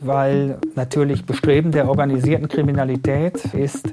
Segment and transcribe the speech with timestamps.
[0.00, 3.90] weil natürlich Bestreben der organisierten Kriminalität ist,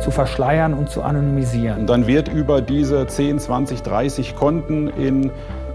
[0.00, 1.86] zu verschleiern und zu anonymisieren.
[1.86, 5.30] Dann wird über diese 10, 20, 30 Konten in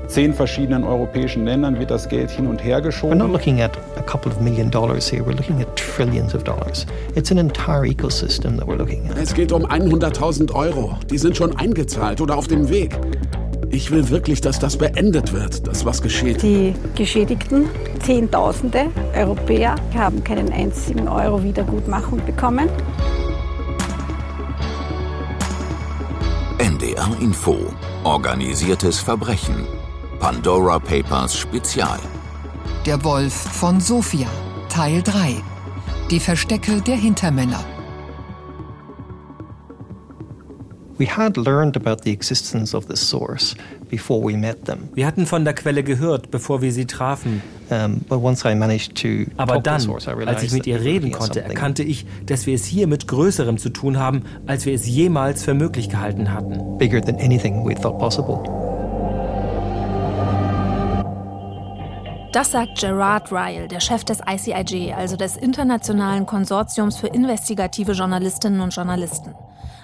[0.07, 3.19] zehn verschiedenen europäischen Ländern wird das Geld hin und her geschoben.
[3.19, 6.43] We're not looking at a couple of million dollars here, we're looking at trillions of
[6.43, 6.85] dollars.
[7.15, 9.17] It's an entire ecosystem that we're looking at.
[9.17, 10.97] Es geht um 100.000 Euro.
[11.09, 12.97] Die sind schon eingezahlt oder auf dem Weg.
[13.73, 16.43] Ich will wirklich, dass das beendet wird, dass was geschieht.
[16.43, 17.67] Die Geschädigten,
[18.03, 22.69] Zehntausende Europäer, haben keinen einzigen Euro Wiedergutmachung bekommen.
[26.59, 27.57] NDR Info.
[28.03, 29.65] Organisiertes Verbrechen.
[30.19, 31.99] Pandora Papers Spezial.
[32.85, 34.27] Der Wolf von Sofia,
[34.69, 35.41] Teil 3.
[36.11, 37.72] Die Verstecke der Hintermänner.
[40.99, 43.55] We had learned about the existence of the source
[43.89, 44.89] before we met them.
[44.93, 47.41] Wir hatten von der Quelle gehört, bevor wir sie trafen.
[47.69, 50.43] Um, but once I managed to Aber talk to dann, the source, I realized als
[50.43, 53.69] ich mit that ihr reden konnte, erkannte ich, dass wir es hier mit Größerem zu
[53.69, 56.77] tun haben, als wir es jemals für möglich gehalten hatten.
[56.77, 58.43] bigger than anything we thought possible.
[62.33, 68.59] Das sagt Gerard Ryle, der Chef des ICIJ, also des Internationalen Konsortiums für investigative Journalistinnen
[68.59, 69.35] und Journalisten.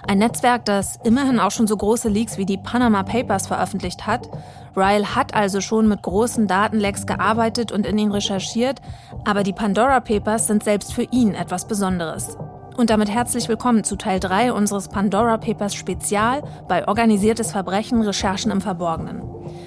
[0.06, 4.28] Ein Netzwerk, das immerhin auch schon so große Leaks wie die Panama Papers veröffentlicht hat.
[4.76, 8.80] Ryle hat also schon mit großen Datenlecks gearbeitet und in ihnen recherchiert,
[9.24, 12.36] aber die Pandora Papers sind selbst für ihn etwas Besonderes.
[12.76, 18.50] Und damit herzlich willkommen zu Teil 3 unseres Pandora Papers Spezial bei Organisiertes Verbrechen, Recherchen
[18.50, 19.22] im Verborgenen.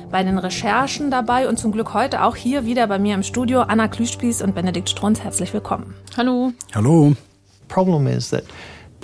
[0.09, 3.61] Bei den Recherchen dabei und zum Glück heute auch hier wieder bei mir im Studio
[3.61, 5.21] Anna Klüspieß und Benedikt Strunz.
[5.21, 5.93] Herzlich willkommen.
[6.17, 6.53] Hallo.
[6.73, 7.13] Hallo.
[7.67, 8.43] Problem is that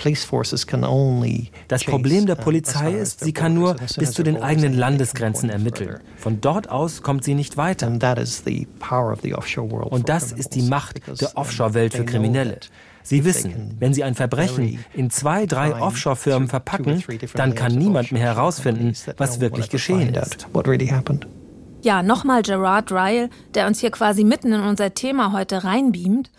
[0.00, 4.22] police forces can only Das Problem der uh, Polizei ist, sie kann nur bis zu
[4.22, 6.00] den eigenen Landesgrenzen ermitteln.
[6.16, 7.86] Von dort aus kommt sie nicht weiter.
[7.86, 10.70] And that is the power of the offshore world Und for das ist die criminals,
[10.70, 12.60] Macht der Offshore-Welt für Kriminelle.
[13.02, 17.02] Sie wissen, wenn sie ein Verbrechen in zwei, drei Offshore-Firmen verpacken,
[17.34, 20.44] dann kann niemand mehr herausfinden, was wirklich geschehen ist.
[20.44, 21.26] out What really happened.
[21.82, 26.30] Ja, nochmal Gerard Ryle, der uns hier quasi mitten in unser Thema heute reinbeamt.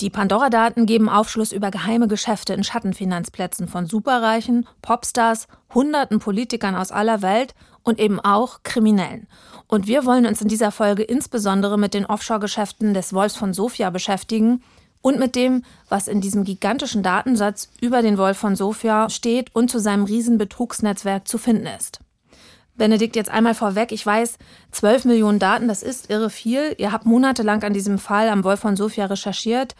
[0.00, 6.90] Die Pandora-Daten geben Aufschluss über geheime Geschäfte in Schattenfinanzplätzen von Superreichen, Popstars, hunderten Politikern aus
[6.90, 9.28] aller Welt und eben auch Kriminellen.
[9.68, 13.90] Und wir wollen uns in dieser Folge insbesondere mit den Offshore-Geschäften des Wolfs von Sofia
[13.90, 14.64] beschäftigen
[15.00, 19.70] und mit dem, was in diesem gigantischen Datensatz über den Wolf von Sofia steht und
[19.70, 22.00] zu seinem riesen Betrugsnetzwerk zu finden ist.
[22.76, 23.92] Benedikt, jetzt einmal vorweg.
[23.92, 24.38] Ich weiß,
[24.72, 26.74] 12 Millionen Daten, das ist irre viel.
[26.78, 29.74] Ihr habt monatelang an diesem Fall am Wolf von Sofia recherchiert.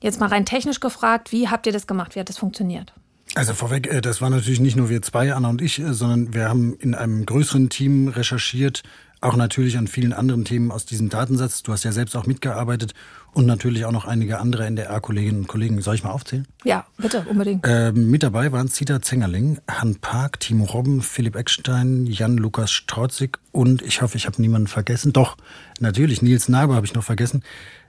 [0.00, 2.14] Jetzt mal rein technisch gefragt, wie habt ihr das gemacht?
[2.14, 2.94] Wie hat das funktioniert?
[3.34, 6.34] Also vorweg, äh, das war natürlich nicht nur wir zwei, Anna und ich, äh, sondern
[6.34, 8.82] wir haben in einem größeren Team recherchiert,
[9.20, 11.62] auch natürlich an vielen anderen Themen aus diesem Datensatz.
[11.62, 12.94] Du hast ja selbst auch mitgearbeitet
[13.32, 15.80] und natürlich auch noch einige andere NDR-Kolleginnen und Kollegen.
[15.82, 16.46] Soll ich mal aufzählen?
[16.64, 17.64] Ja, bitte, unbedingt.
[17.66, 23.82] Ähm, mit dabei waren Zita Zengerling, Han Park, Timo Robben, Philipp Eckstein, Jan-Lukas Strotzig und
[23.82, 25.12] ich hoffe, ich habe niemanden vergessen.
[25.12, 25.36] Doch,
[25.78, 27.42] natürlich, Nils Naber habe ich noch vergessen.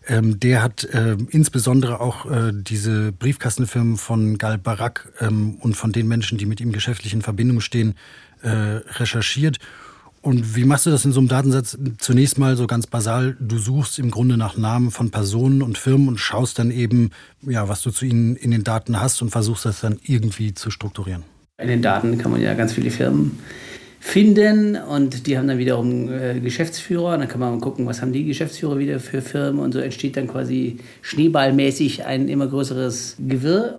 [0.07, 5.91] Ähm, der hat ähm, insbesondere auch äh, diese Briefkastenfirmen von Gal Barak ähm, und von
[5.91, 7.95] den Menschen, die mit ihm geschäftlich in Verbindung stehen,
[8.41, 9.59] äh, recherchiert.
[10.21, 11.77] Und wie machst du das in so einem Datensatz?
[11.97, 16.07] Zunächst mal so ganz basal, du suchst im Grunde nach Namen von Personen und Firmen
[16.07, 17.09] und schaust dann eben,
[17.41, 20.69] ja, was du zu ihnen in den Daten hast und versuchst das dann irgendwie zu
[20.69, 21.23] strukturieren.
[21.59, 23.39] In den Daten kann man ja ganz viele Firmen
[23.99, 27.17] finden und die haben dann wiederum äh, Geschäftsführer.
[27.17, 30.27] Dann kann man gucken, was haben die Geschäftsführer wieder für Firmen und so entsteht dann
[30.27, 33.77] quasi schneeballmäßig ein immer größeres Gewirr.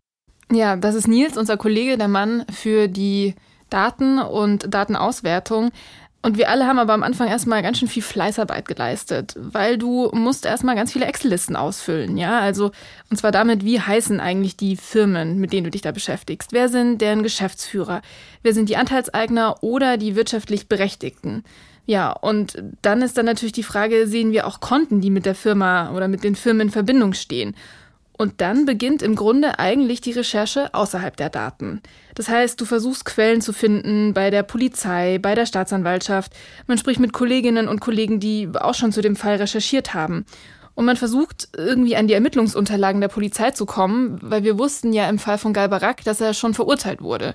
[0.52, 3.34] Ja, das ist Nils, unser Kollege, der Mann für die
[3.72, 5.70] Daten und Datenauswertung.
[6.24, 10.08] Und wir alle haben aber am Anfang erstmal ganz schön viel Fleißarbeit geleistet, weil du
[10.12, 12.38] musst erstmal ganz viele Excel-Listen ausfüllen, ja?
[12.38, 12.70] Also,
[13.10, 16.52] und zwar damit, wie heißen eigentlich die Firmen, mit denen du dich da beschäftigst?
[16.52, 18.02] Wer sind deren Geschäftsführer?
[18.42, 21.42] Wer sind die Anteilseigner oder die wirtschaftlich Berechtigten?
[21.86, 25.34] Ja, und dann ist dann natürlich die Frage, sehen wir auch Konten, die mit der
[25.34, 27.56] Firma oder mit den Firmen in Verbindung stehen?
[28.22, 31.82] Und dann beginnt im Grunde eigentlich die Recherche außerhalb der Daten.
[32.14, 36.32] Das heißt, du versuchst Quellen zu finden bei der Polizei, bei der Staatsanwaltschaft.
[36.68, 40.24] Man spricht mit Kolleginnen und Kollegen, die auch schon zu dem Fall recherchiert haben.
[40.76, 45.08] Und man versucht irgendwie an die Ermittlungsunterlagen der Polizei zu kommen, weil wir wussten ja
[45.08, 47.34] im Fall von Gal Barak, dass er schon verurteilt wurde.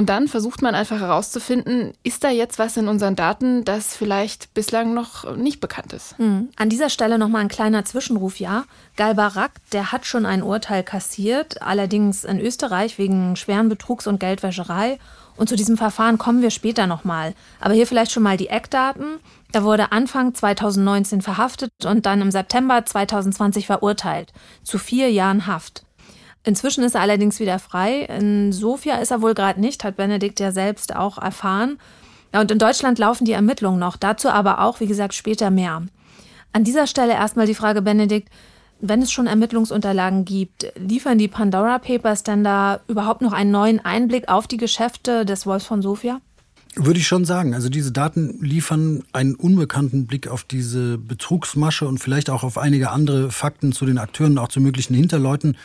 [0.00, 4.54] Und dann versucht man einfach herauszufinden, ist da jetzt was in unseren Daten, das vielleicht
[4.54, 6.16] bislang noch nicht bekannt ist.
[6.16, 6.48] Hm.
[6.56, 8.64] An dieser Stelle nochmal ein kleiner Zwischenruf, ja.
[8.96, 14.20] Gal Barak, der hat schon ein Urteil kassiert, allerdings in Österreich wegen schweren Betrugs und
[14.20, 14.98] Geldwäscherei.
[15.36, 17.34] Und zu diesem Verfahren kommen wir später nochmal.
[17.60, 19.18] Aber hier vielleicht schon mal die Eckdaten.
[19.52, 24.32] Er wurde Anfang 2019 verhaftet und dann im September 2020 verurteilt.
[24.62, 25.84] Zu vier Jahren Haft.
[26.42, 28.02] Inzwischen ist er allerdings wieder frei.
[28.02, 31.78] In Sofia ist er wohl gerade nicht, hat Benedikt ja selbst auch erfahren.
[32.32, 33.96] Ja, und in Deutschland laufen die Ermittlungen noch.
[33.96, 35.82] Dazu aber auch, wie gesagt, später mehr.
[36.52, 38.28] An dieser Stelle erstmal die Frage, Benedikt,
[38.80, 43.84] wenn es schon Ermittlungsunterlagen gibt, liefern die Pandora Papers denn da überhaupt noch einen neuen
[43.84, 46.20] Einblick auf die Geschäfte des Wolfs von Sofia?
[46.76, 47.52] Würde ich schon sagen.
[47.52, 52.90] Also diese Daten liefern einen unbekannten Blick auf diese Betrugsmasche und vielleicht auch auf einige
[52.90, 55.56] andere Fakten zu den Akteuren, auch zu möglichen Hinterleuten.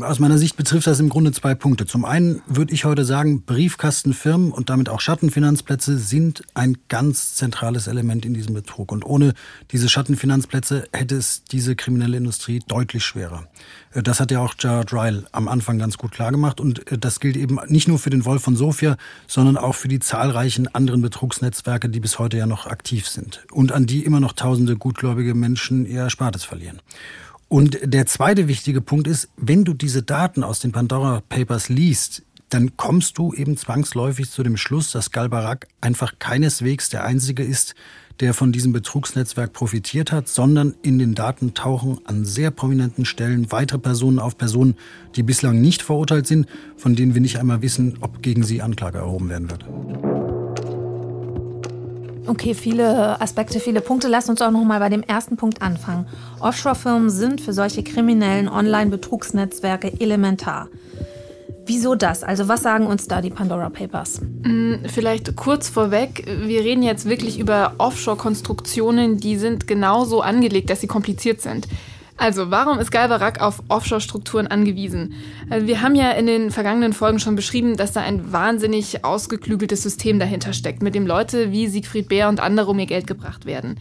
[0.00, 1.84] Aus meiner Sicht betrifft das im Grunde zwei Punkte.
[1.84, 7.86] Zum einen würde ich heute sagen, Briefkastenfirmen und damit auch Schattenfinanzplätze sind ein ganz zentrales
[7.86, 8.90] Element in diesem Betrug.
[8.90, 9.34] Und ohne
[9.72, 13.48] diese Schattenfinanzplätze hätte es diese kriminelle Industrie deutlich schwerer.
[13.92, 16.58] Äh, das hat ja auch Jared Ryle am Anfang ganz gut klargemacht.
[16.58, 18.96] Und äh, das gilt eben nicht nur für den Wolf von Sofia,
[19.26, 23.44] sondern auch für die zahlreichen anderen Betrugsnetzwerke, die bis heute ja noch aktiv sind.
[23.52, 26.80] Und an die immer noch tausende gutgläubige Menschen ihr Erspartes verlieren.
[27.48, 32.22] Und der zweite wichtige Punkt ist, wenn du diese Daten aus den Pandora Papers liest,
[32.48, 37.74] dann kommst du eben zwangsläufig zu dem Schluss, dass Galbarak einfach keineswegs der Einzige ist,
[38.20, 43.52] der von diesem Betrugsnetzwerk profitiert hat, sondern in den Daten tauchen an sehr prominenten Stellen
[43.52, 44.76] weitere Personen auf, Personen,
[45.16, 46.46] die bislang nicht verurteilt sind,
[46.76, 50.15] von denen wir nicht einmal wissen, ob gegen sie Anklage erhoben werden wird.
[52.26, 54.08] Okay, viele Aspekte, viele Punkte.
[54.08, 56.06] Lass uns auch noch mal bei dem ersten Punkt anfangen.
[56.40, 60.68] Offshore-Firmen sind für solche kriminellen Online-Betrugsnetzwerke elementar.
[61.66, 62.22] Wieso das?
[62.22, 64.20] Also was sagen uns da die Pandora Papers?
[64.42, 70.80] Mm, vielleicht kurz vorweg, wir reden jetzt wirklich über Offshore-Konstruktionen, die sind genauso angelegt, dass
[70.80, 71.66] sie kompliziert sind.
[72.18, 75.14] Also, warum ist Galbarak auf Offshore-Strukturen angewiesen?
[75.50, 79.82] Also, wir haben ja in den vergangenen Folgen schon beschrieben, dass da ein wahnsinnig ausgeklügeltes
[79.82, 83.44] System dahinter steckt, mit dem Leute wie Siegfried Bär und andere um ihr Geld gebracht
[83.44, 83.78] werden.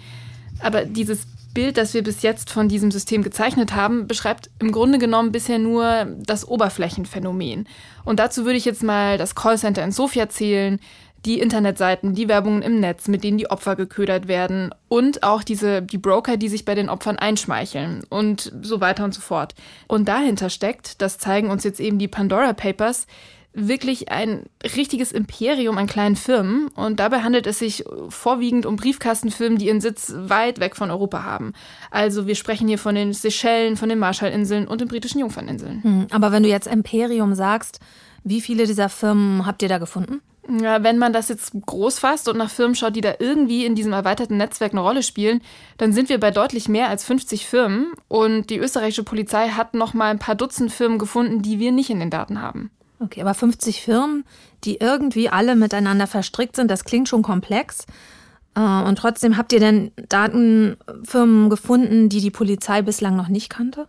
[0.60, 5.00] Aber dieses Bild, das wir bis jetzt von diesem System gezeichnet haben, beschreibt im Grunde
[5.00, 7.68] genommen bisher nur das Oberflächenphänomen.
[8.04, 10.80] Und dazu würde ich jetzt mal das Callcenter in Sofia zählen,
[11.26, 15.82] die Internetseiten, die Werbungen im Netz, mit denen die Opfer geködert werden und auch diese,
[15.82, 19.56] die Broker, die sich bei den Opfern einschmeicheln und so weiter und so fort.
[19.88, 23.08] Und dahinter steckt, das zeigen uns jetzt eben die Pandora Papers,
[23.56, 24.44] wirklich ein
[24.76, 29.82] richtiges Imperium an kleinen Firmen und dabei handelt es sich vorwiegend um Briefkastenfirmen, die ihren
[29.82, 31.54] Sitz weit weg von Europa haben.
[31.90, 35.84] Also wir sprechen hier von den Seychellen, von den Marshallinseln und den britischen Jungferninseln.
[35.84, 37.80] Hm, aber wenn du jetzt Imperium sagst,
[38.24, 40.22] wie viele dieser Firmen habt ihr da gefunden?
[40.48, 43.74] Ja, wenn man das jetzt groß fasst und nach Firmen schaut, die da irgendwie in
[43.74, 45.42] diesem erweiterten Netzwerk eine Rolle spielen,
[45.78, 49.94] dann sind wir bei deutlich mehr als 50 Firmen und die österreichische Polizei hat noch
[49.96, 52.70] mal ein paar Dutzend Firmen gefunden, die wir nicht in den Daten haben.
[53.00, 54.24] Okay, aber 50 Firmen,
[54.64, 57.86] die irgendwie alle miteinander verstrickt sind, das klingt schon komplex.
[58.56, 63.88] Äh, und trotzdem habt ihr denn Datenfirmen gefunden, die die Polizei bislang noch nicht kannte?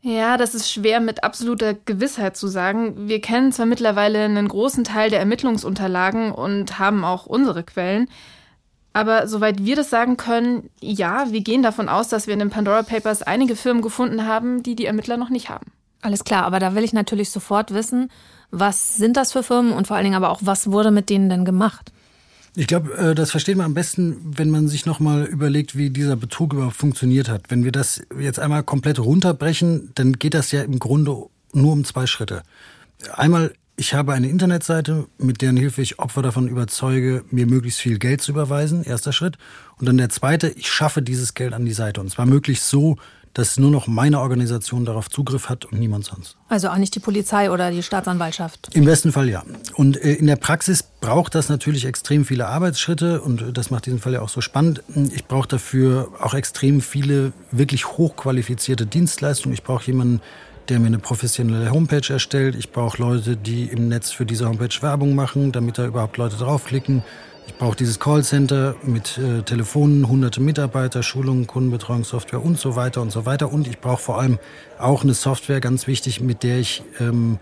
[0.00, 3.08] Ja, das ist schwer mit absoluter Gewissheit zu sagen.
[3.08, 8.08] Wir kennen zwar mittlerweile einen großen Teil der Ermittlungsunterlagen und haben auch unsere Quellen,
[8.92, 12.50] aber soweit wir das sagen können, ja, wir gehen davon aus, dass wir in den
[12.50, 15.72] Pandora Papers einige Firmen gefunden haben, die die Ermittler noch nicht haben.
[16.00, 18.10] Alles klar, aber da will ich natürlich sofort wissen,
[18.50, 21.28] was sind das für Firmen und vor allen Dingen aber auch, was wurde mit denen
[21.28, 21.92] denn gemacht?
[22.58, 26.16] Ich glaube, äh, das versteht man am besten, wenn man sich nochmal überlegt, wie dieser
[26.16, 27.42] Betrug überhaupt funktioniert hat.
[27.50, 31.84] Wenn wir das jetzt einmal komplett runterbrechen, dann geht das ja im Grunde nur um
[31.84, 32.42] zwei Schritte.
[33.12, 38.00] Einmal, ich habe eine Internetseite, mit deren Hilfe ich Opfer davon überzeuge, mir möglichst viel
[38.00, 39.38] Geld zu überweisen, erster Schritt.
[39.76, 42.00] Und dann der zweite, ich schaffe dieses Geld an die Seite.
[42.00, 42.96] Und zwar möglichst so,
[43.38, 46.36] dass nur noch meine Organisation darauf Zugriff hat und niemand sonst.
[46.48, 48.70] Also auch nicht die Polizei oder die Staatsanwaltschaft?
[48.74, 49.44] Im besten Fall ja.
[49.76, 54.00] Und äh, in der Praxis braucht das natürlich extrem viele Arbeitsschritte und das macht diesen
[54.00, 54.82] Fall ja auch so spannend.
[55.14, 59.54] Ich brauche dafür auch extrem viele wirklich hochqualifizierte Dienstleistungen.
[59.54, 60.20] Ich brauche jemanden,
[60.68, 62.56] der mir eine professionelle Homepage erstellt.
[62.56, 66.34] Ich brauche Leute, die im Netz für diese Homepage Werbung machen, damit da überhaupt Leute
[66.38, 67.04] draufklicken.
[67.48, 73.10] Ich brauche dieses Callcenter mit äh, Telefonen, hunderte Mitarbeiter, Schulungen, Kundenbetreuungssoftware und so weiter und
[73.10, 73.52] so weiter.
[73.52, 74.38] Und ich brauche vor allem
[74.78, 77.38] auch eine Software, ganz wichtig, mit der ich ähm,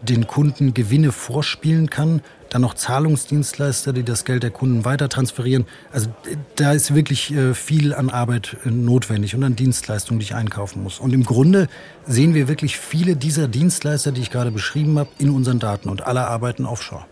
[0.00, 2.22] den Kunden Gewinne vorspielen kann.
[2.50, 5.66] Dann noch Zahlungsdienstleister, die das Geld der Kunden weiter transferieren.
[5.90, 6.08] Also
[6.56, 10.82] da ist wirklich äh, viel an Arbeit äh, notwendig und an Dienstleistungen, die ich einkaufen
[10.82, 10.98] muss.
[10.98, 11.68] Und im Grunde
[12.06, 16.06] sehen wir wirklich viele dieser Dienstleister, die ich gerade beschrieben habe, in unseren Daten und
[16.06, 17.04] alle arbeiten offshore.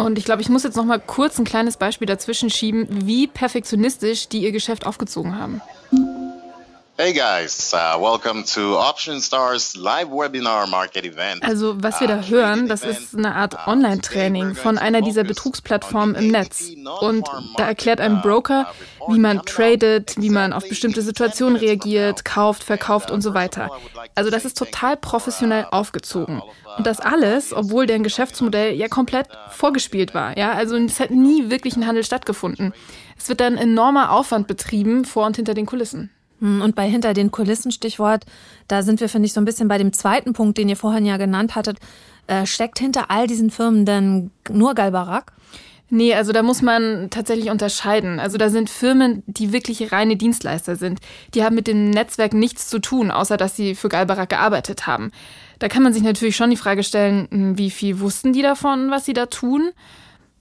[0.00, 3.26] Und ich glaube, ich muss jetzt noch mal kurz ein kleines Beispiel dazwischen schieben, wie
[3.26, 5.60] perfektionistisch die ihr Geschäft aufgezogen haben.
[7.02, 11.42] Hey guys, uh, welcome to Option Stars live webinar market event.
[11.42, 15.24] Also, was wir da uh, hören, das ist eine Art uh, Online-Training von einer dieser
[15.24, 16.70] Betrugsplattformen im Netz.
[17.00, 17.26] Und
[17.56, 18.66] da erklärt ein Broker,
[19.08, 23.70] wie man tradet, wie man auf bestimmte Situationen reagiert, kauft, verkauft und so weiter.
[24.14, 26.42] Also, das ist total professionell aufgezogen.
[26.76, 30.36] Und das alles, obwohl deren Geschäftsmodell ja komplett vorgespielt war.
[30.36, 32.74] Ja, also es hat nie wirklich ein Handel stattgefunden.
[33.16, 36.10] Es wird dann enormer Aufwand betrieben vor und hinter den Kulissen.
[36.40, 38.24] Hm, und bei hinter den Kulissen Stichwort,
[38.68, 41.06] da sind wir, finde ich, so ein bisschen bei dem zweiten Punkt, den ihr vorhin
[41.06, 41.78] ja genannt hattet.
[42.26, 45.32] Äh, steckt hinter all diesen Firmen denn nur Galbarak?
[45.92, 48.20] Nee, also da muss man tatsächlich unterscheiden.
[48.20, 51.00] Also da sind Firmen, die wirklich reine Dienstleister sind.
[51.34, 55.10] Die haben mit dem Netzwerk nichts zu tun, außer dass sie für Galbarak gearbeitet haben.
[55.58, 58.92] Da kann man sich natürlich schon die Frage stellen, hm, wie viel wussten die davon,
[58.92, 59.72] was sie da tun?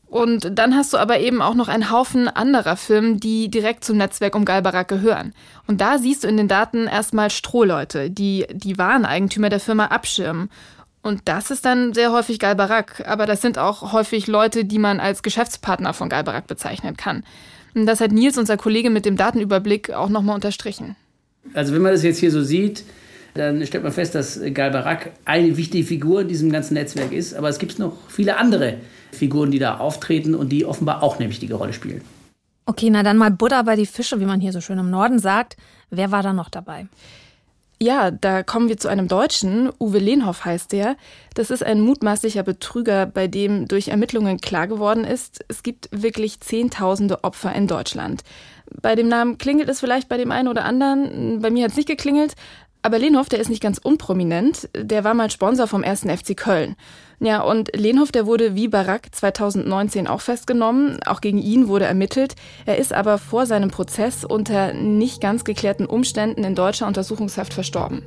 [0.10, 3.98] Und dann hast du aber eben auch noch einen Haufen anderer Firmen, die direkt zum
[3.98, 5.34] Netzwerk um Galbarak gehören.
[5.68, 9.86] Und da siehst du in den Daten erstmal Strohleute, die die wahren Eigentümer der Firma
[9.86, 10.50] abschirmen.
[11.04, 15.00] Und das ist dann sehr häufig Galbarak, aber das sind auch häufig Leute, die man
[15.00, 17.24] als Geschäftspartner von Galbarak bezeichnen kann.
[17.75, 20.96] Und das hat Nils, unser Kollege mit dem Datenüberblick, auch nochmal unterstrichen.
[21.54, 22.84] Also wenn man das jetzt hier so sieht,
[23.36, 27.48] dann stellt man fest, dass Galbarak eine wichtige Figur in diesem ganzen Netzwerk ist, aber
[27.48, 28.78] es gibt noch viele andere
[29.12, 32.01] Figuren, die da auftreten und die offenbar auch eine wichtige Rolle spielen.
[32.66, 35.20] Okay, na dann mal Butter bei die Fische, wie man hier so schön im Norden
[35.20, 35.58] sagt.
[35.89, 36.88] Wer war da noch dabei?
[37.82, 40.98] Ja, da kommen wir zu einem Deutschen, Uwe Lehnhoff heißt der.
[41.34, 46.42] Das ist ein mutmaßlicher Betrüger, bei dem durch Ermittlungen klar geworden ist, es gibt wirklich
[46.42, 48.24] Zehntausende Opfer in Deutschland.
[48.82, 51.78] Bei dem Namen klingelt es vielleicht bei dem einen oder anderen, bei mir hat es
[51.78, 52.36] nicht geklingelt,
[52.81, 56.75] aber Lehnhoff, der ist nicht ganz unprominent, der war mal Sponsor vom ersten FC Köln.
[57.19, 61.00] Ja, und Lehnhoff, der wurde wie Barack 2019 auch festgenommen.
[61.05, 62.36] Auch gegen ihn wurde ermittelt.
[62.65, 68.03] Er ist aber vor seinem Prozess unter nicht ganz geklärten Umständen in deutscher Untersuchungshaft verstorben.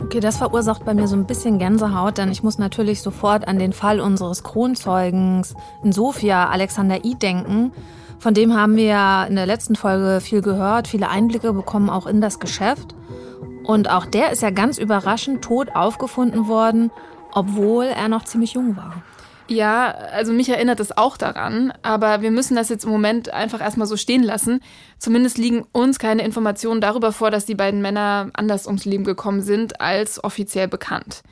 [0.00, 3.58] Okay, das verursacht bei mir so ein bisschen Gänsehaut, denn ich muss natürlich sofort an
[3.58, 7.72] den Fall unseres Kronzeugens in Sofia, Alexander I, denken.
[8.20, 12.06] Von dem haben wir ja in der letzten Folge viel gehört, viele Einblicke bekommen auch
[12.06, 12.94] in das Geschäft.
[13.66, 16.90] Und auch der ist ja ganz überraschend tot aufgefunden worden
[17.36, 19.02] obwohl er noch ziemlich jung war.
[19.46, 23.60] Ja, also mich erinnert es auch daran, aber wir müssen das jetzt im Moment einfach
[23.60, 24.60] erstmal so stehen lassen.
[24.98, 29.42] Zumindest liegen uns keine Informationen darüber vor, dass die beiden Männer anders ums Leben gekommen
[29.42, 31.22] sind, als offiziell bekannt.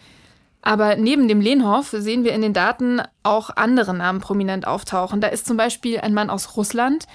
[0.61, 5.23] Aber neben dem Lehnhoff sehen wir in den Daten auch andere Namen prominent auftauchen.
[5.23, 7.07] Da ist zum Beispiel ein Mann aus Russland,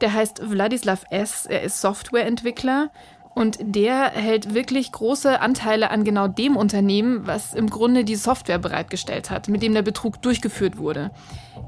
[0.00, 2.90] der heißt Wladislav S., er ist Softwareentwickler
[3.34, 8.58] und der hält wirklich große Anteile an genau dem Unternehmen, was im Grunde die Software
[8.58, 11.10] bereitgestellt hat, mit dem der Betrug durchgeführt wurde.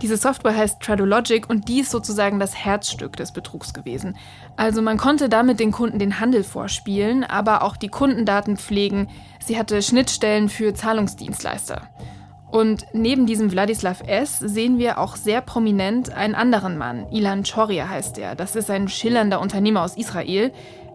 [0.02, 4.16] Diese Software heißt Tradologic und die ist sozusagen das Herzstück des Betrugs gewesen.
[4.56, 9.08] Also man konnte damit den Kunden den Handel vorspielen, aber auch die Kundendaten pflegen.
[9.38, 11.82] Sie hatte Schnittstellen für Zahlungsdienstleister.
[12.50, 14.38] Und neben diesem Wladislav S.
[14.38, 17.06] sehen wir auch sehr prominent einen anderen Mann.
[17.10, 18.34] Ilan Choria heißt er.
[18.34, 20.52] Das ist ein schillernder Unternehmer aus Israel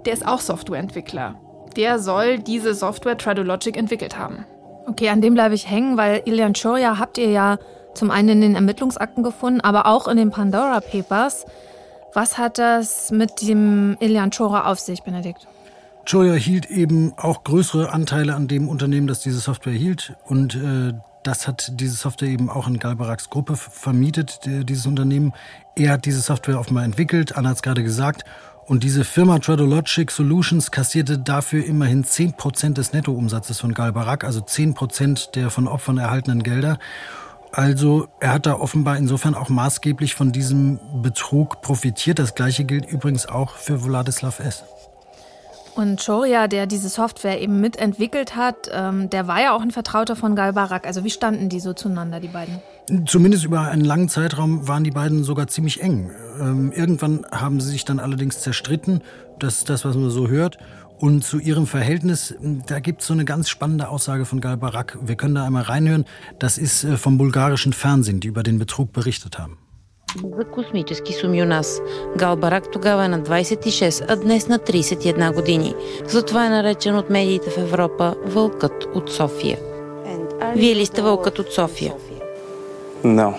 [0.07, 1.35] der ist auch Softwareentwickler.
[1.75, 4.45] Der soll diese Software Tradologic entwickelt haben.
[4.87, 7.57] Okay, an dem bleibe ich hängen, weil Ilian Choria habt ihr ja
[7.93, 11.45] zum einen in den Ermittlungsakten gefunden, aber auch in den Pandora Papers.
[12.13, 15.45] Was hat das mit dem Ilian Chora auf sich, Benedikt?
[16.09, 20.15] Choria hielt eben auch größere Anteile an dem Unternehmen, das diese Software hielt.
[20.23, 25.33] Und äh, das hat diese Software eben auch in Galbaraks Gruppe vermietet, dieses Unternehmen.
[25.75, 28.23] Er hat diese Software offenbar entwickelt, Anna hat es gerade gesagt.
[28.67, 35.31] Und diese Firma Tradologic Solutions kassierte dafür immerhin 10% des Nettoumsatzes von Galbarak, also 10%
[35.31, 36.77] der von Opfern erhaltenen Gelder.
[37.53, 42.19] Also er hat da offenbar insofern auch maßgeblich von diesem Betrug profitiert.
[42.19, 44.65] Das gleiche gilt übrigens auch für Wladislav S.
[45.75, 50.17] Und Choria, der diese Software eben mitentwickelt hat, ähm, der war ja auch ein Vertrauter
[50.17, 50.85] von Galbarak.
[50.85, 52.59] Also wie standen die so zueinander, die beiden?
[53.06, 56.10] Zumindest über einen langen Zeitraum waren die beiden sogar ziemlich eng.
[56.40, 59.02] Ähm, irgendwann haben sie sich dann allerdings zerstritten.
[59.38, 60.58] Das ist das, was man so hört.
[60.98, 62.34] Und zu ihrem Verhältnis,
[62.66, 64.98] da gibt es so eine ganz spannende Aussage von Gal Barak.
[65.02, 66.04] Wir können da einmal reinhören.
[66.38, 69.58] Das ist äh, vom bulgarischen Fernsehen, die über den Betrug berichtet haben.
[70.14, 71.80] За космически суми у нас.
[72.16, 75.74] Галбарак тогава е на 26, а днес на 31 години.
[76.06, 79.58] Затова е наречен от медиите в Европа Вълкът от София.
[80.56, 81.94] Вие ли сте Вълкът от София?
[83.03, 83.35] No.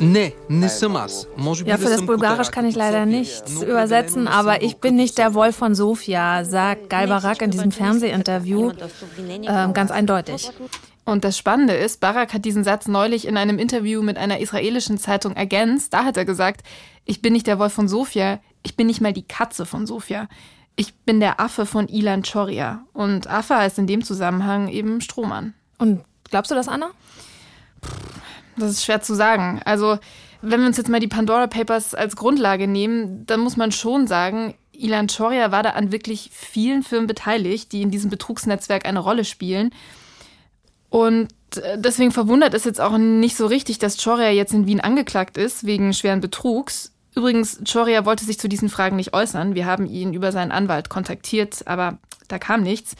[0.00, 1.26] Nee, nisse mas.
[1.64, 5.56] Ja, für das Bulgarisch kann ich leider nichts übersetzen, aber ich bin nicht der Wolf
[5.56, 10.50] von Sofia, sagt Galbarak in diesem Fernsehinterview äh, ganz eindeutig.
[11.04, 14.98] Und das Spannende ist, Barak hat diesen Satz neulich in einem Interview mit einer israelischen
[14.98, 15.94] Zeitung ergänzt.
[15.94, 16.60] Da hat er gesagt,
[17.06, 20.28] ich bin nicht der Wolf von Sofia, ich bin nicht mal die Katze von Sofia.
[20.76, 22.84] Ich bin der Affe von Ilan Choria.
[22.92, 25.54] Und Affe heißt in dem Zusammenhang eben Strohmann.
[25.78, 26.90] Und glaubst du das, Anna?
[27.84, 28.17] Pff.
[28.58, 29.60] Das ist schwer zu sagen.
[29.64, 29.98] Also,
[30.42, 34.06] wenn wir uns jetzt mal die Pandora Papers als Grundlage nehmen, dann muss man schon
[34.06, 39.00] sagen, Ilan Choria war da an wirklich vielen Firmen beteiligt, die in diesem Betrugsnetzwerk eine
[39.00, 39.70] Rolle spielen.
[40.88, 44.80] Und äh, deswegen verwundert es jetzt auch nicht so richtig, dass Choria jetzt in Wien
[44.80, 46.92] angeklagt ist wegen schweren Betrugs.
[47.14, 49.56] Übrigens, Choria wollte sich zu diesen Fragen nicht äußern.
[49.56, 51.98] Wir haben ihn über seinen Anwalt kontaktiert, aber
[52.28, 52.94] da kam nichts.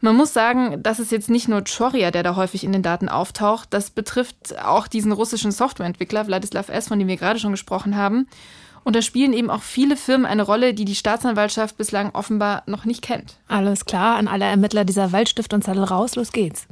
[0.00, 3.08] Man muss sagen, das ist jetzt nicht nur Choria, der da häufig in den Daten
[3.08, 3.68] auftaucht.
[3.70, 8.28] Das betrifft auch diesen russischen Softwareentwickler Wladislav S., von dem wir gerade schon gesprochen haben.
[8.84, 12.84] Und da spielen eben auch viele Firmen eine Rolle, die die Staatsanwaltschaft bislang offenbar noch
[12.84, 13.36] nicht kennt.
[13.48, 16.66] Alles klar, an alle Ermittler dieser Waldstift und Zettel raus, los geht's.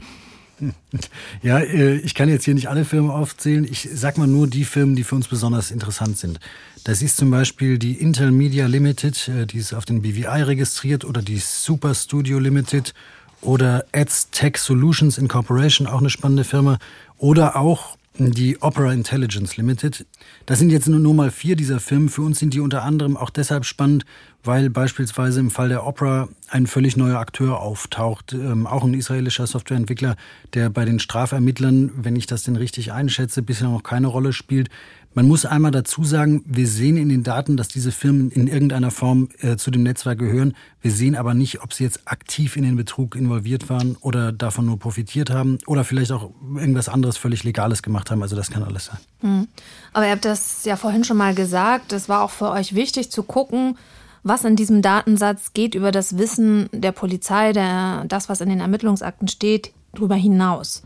[1.43, 3.67] Ja, äh, ich kann jetzt hier nicht alle Firmen aufzählen.
[3.71, 6.41] Ich sag mal nur die Firmen, die für uns besonders interessant sind.
[6.85, 11.05] Das ist zum Beispiel die Intel Media Limited, äh, die ist auf den BVI registriert,
[11.05, 12.95] oder die Super Studio Limited
[13.41, 16.79] oder Ads Tech Solutions Incorporation, auch eine spannende Firma,
[17.19, 20.07] oder auch die Opera Intelligence Limited.
[20.47, 22.09] Das sind jetzt nur mal vier dieser Firmen.
[22.09, 24.05] Für uns sind die unter anderem auch deshalb spannend,
[24.43, 29.47] weil beispielsweise im Fall der Opera ein völlig neuer Akteur auftaucht, ähm, auch ein israelischer
[29.47, 30.17] Softwareentwickler,
[30.55, 34.71] der bei den Strafermittlern, wenn ich das denn richtig einschätze, bisher noch keine Rolle spielt.
[35.17, 38.91] Man muss einmal dazu sagen, wir sehen in den Daten, dass diese Firmen in irgendeiner
[38.91, 40.55] Form äh, zu dem Netzwerk gehören.
[40.83, 44.67] Wir sehen aber nicht, ob sie jetzt aktiv in den Betrug involviert waren oder davon
[44.67, 48.21] nur profitiert haben oder vielleicht auch irgendwas anderes völlig Legales gemacht haben.
[48.21, 48.99] Also das kann alles sein.
[49.23, 49.49] Mhm.
[49.95, 51.95] Aber ihr habt das ja vorhin schon mal gesagt.
[51.95, 53.79] Es war auch für euch wichtig zu gucken,
[54.23, 58.61] was in diesem Datensatz geht über das Wissen der Polizei, der, das, was in den
[58.61, 60.83] Ermittlungsakten steht, darüber hinaus.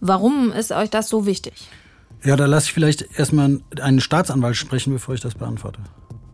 [0.00, 1.68] Warum ist euch das so wichtig?
[2.24, 5.80] Ja, da lasse ich vielleicht erstmal einen Staatsanwalt sprechen, bevor ich das beantworte.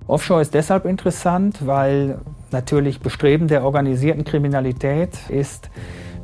[0.06, 2.18] Offshore ist deshalb interessant, weil
[2.50, 5.70] natürlich Bestreben der organisierten Kriminalität ist,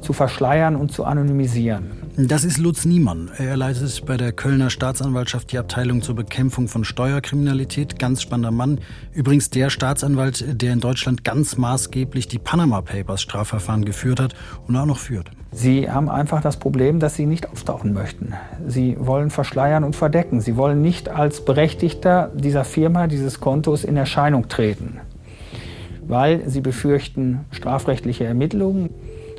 [0.01, 1.99] zu verschleiern und zu anonymisieren.
[2.17, 3.31] Das ist Lutz Niemann.
[3.39, 7.99] Er leitet bei der Kölner Staatsanwaltschaft die Abteilung zur Bekämpfung von Steuerkriminalität.
[7.99, 8.81] Ganz spannender Mann.
[9.13, 14.35] Übrigens der Staatsanwalt, der in Deutschland ganz maßgeblich die Panama Papers Strafverfahren geführt hat
[14.67, 15.31] und auch noch führt.
[15.51, 18.35] Sie haben einfach das Problem, dass sie nicht auftauchen möchten.
[18.67, 20.41] Sie wollen verschleiern und verdecken.
[20.41, 25.01] Sie wollen nicht als Berechtigter dieser Firma, dieses Kontos in Erscheinung treten,
[26.07, 28.91] weil sie befürchten strafrechtliche Ermittlungen.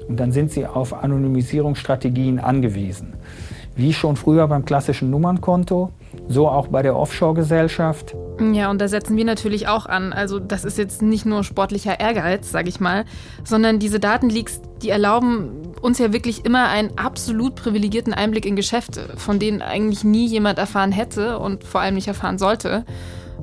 [0.09, 3.13] Und dann sind sie auf Anonymisierungsstrategien angewiesen.
[3.75, 5.91] Wie schon früher beim klassischen Nummernkonto,
[6.27, 8.15] so auch bei der Offshore-Gesellschaft.
[8.51, 10.11] Ja, und da setzen wir natürlich auch an.
[10.11, 13.05] Also das ist jetzt nicht nur sportlicher Ehrgeiz, sage ich mal,
[13.43, 19.13] sondern diese Datenleaks, die erlauben uns ja wirklich immer einen absolut privilegierten Einblick in Geschäfte,
[19.15, 22.83] von denen eigentlich nie jemand erfahren hätte und vor allem nicht erfahren sollte.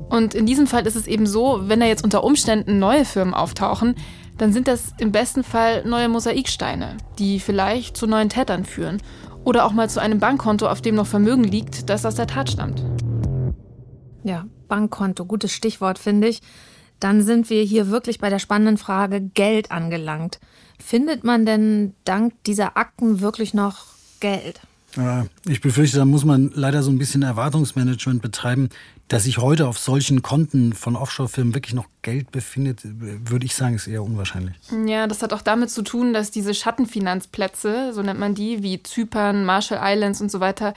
[0.09, 3.33] Und in diesem Fall ist es eben so, wenn da jetzt unter Umständen neue Firmen
[3.33, 3.95] auftauchen,
[4.37, 9.01] dann sind das im besten Fall neue Mosaiksteine, die vielleicht zu neuen Tätern führen
[9.43, 12.49] oder auch mal zu einem Bankkonto, auf dem noch Vermögen liegt, das aus der Tat
[12.49, 12.83] stammt.
[14.23, 16.41] Ja, Bankkonto, gutes Stichwort, finde ich.
[16.99, 20.39] Dann sind wir hier wirklich bei der spannenden Frage Geld angelangt.
[20.79, 23.85] Findet man denn dank dieser Akten wirklich noch
[24.19, 24.59] Geld?
[24.95, 28.69] Ja, ich befürchte, da muss man leider so ein bisschen Erwartungsmanagement betreiben.
[29.07, 33.75] Dass sich heute auf solchen Konten von Offshore-Firmen wirklich noch Geld befindet, würde ich sagen,
[33.75, 34.57] ist eher unwahrscheinlich.
[34.85, 38.83] Ja, das hat auch damit zu tun, dass diese Schattenfinanzplätze, so nennt man die, wie
[38.83, 40.73] Zypern, Marshall Islands und so weiter,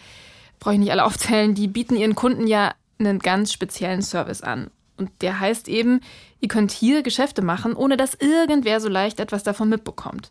[0.61, 4.71] brauche ich nicht alle aufzählen, die bieten ihren Kunden ja einen ganz speziellen Service an.
[4.97, 6.01] Und der heißt eben,
[6.41, 10.31] ihr könnt hier Geschäfte machen, ohne dass irgendwer so leicht etwas davon mitbekommt.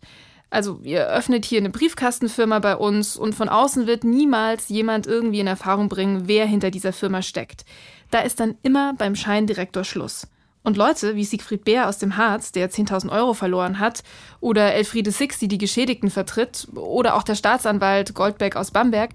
[0.49, 5.41] Also ihr öffnet hier eine Briefkastenfirma bei uns und von außen wird niemals jemand irgendwie
[5.41, 7.65] in Erfahrung bringen, wer hinter dieser Firma steckt.
[8.09, 10.27] Da ist dann immer beim Scheindirektor Schluss.
[10.63, 14.03] Und Leute wie Siegfried Bär aus dem Harz, der 10.000 Euro verloren hat,
[14.41, 19.11] oder Elfriede Six, die die Geschädigten vertritt, oder auch der Staatsanwalt Goldbeck aus Bamberg,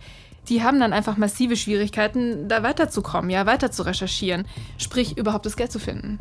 [0.49, 4.47] die haben dann einfach massive Schwierigkeiten, da weiterzukommen, ja, weiter zu recherchieren,
[4.79, 6.19] sprich überhaupt das Geld zu finden.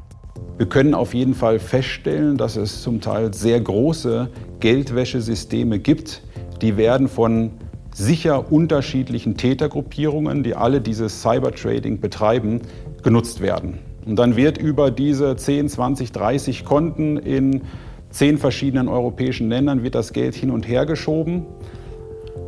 [0.58, 4.30] Wir können auf jeden Fall feststellen, dass es zum Teil sehr große
[4.60, 6.22] Geldwäschesysteme gibt.
[6.62, 7.52] Die werden von
[7.94, 12.62] sicher unterschiedlichen Tätergruppierungen, die alle dieses Cybertrading betreiben,
[13.02, 13.80] genutzt werden.
[14.06, 17.62] Und dann wird über diese 10, 20, 30 Konten in
[18.10, 21.46] zehn verschiedenen europäischen Ländern wird das Geld hin und her geschoben.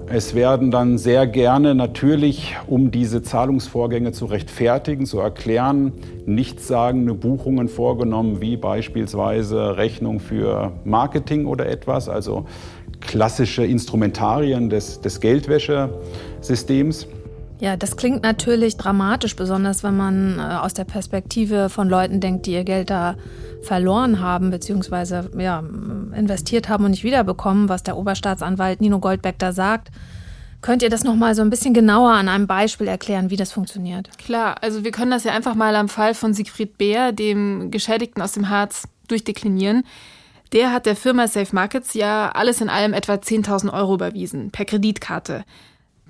[0.08, 5.94] Es werden dann sehr gerne natürlich, um diese Zahlungsvorgänge zu rechtfertigen, zu erklären,
[6.28, 12.46] nichtssagende Buchungen vorgenommen, wie beispielsweise Rechnung für Marketing oder etwas, also
[13.02, 17.08] klassische Instrumentarien des, des Geldwäschesystems.
[17.66, 22.46] Ja, das klingt natürlich dramatisch, besonders wenn man äh, aus der Perspektive von Leuten denkt,
[22.46, 23.16] die ihr Geld da
[23.64, 25.64] verloren haben, beziehungsweise ja,
[26.16, 29.90] investiert haben und nicht wiederbekommen, was der Oberstaatsanwalt Nino Goldbeck da sagt.
[30.62, 34.16] Könnt ihr das nochmal so ein bisschen genauer an einem Beispiel erklären, wie das funktioniert?
[34.20, 38.22] Klar, also wir können das ja einfach mal am Fall von Siegfried Beer, dem Geschädigten
[38.22, 39.86] aus dem Harz, durchdeklinieren.
[40.54, 44.66] Der hat der Firma Safe Markets ja alles in allem etwa 10.000 Euro überwiesen, per
[44.66, 45.46] Kreditkarte.